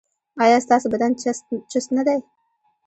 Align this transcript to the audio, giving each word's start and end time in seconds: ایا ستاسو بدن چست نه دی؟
ایا 0.43 0.57
ستاسو 0.65 0.87
بدن 0.93 1.11
چست 1.71 1.87
نه 1.97 2.03
دی؟ 2.07 2.19